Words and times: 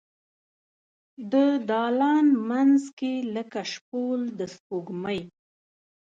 د 1.31 1.33
دالان 1.69 2.27
مینځ 2.49 2.83
کې 2.97 3.13
لکه 3.35 3.59
شپول 3.71 4.21
د 4.39 4.39
سپوږمۍ 4.53 5.21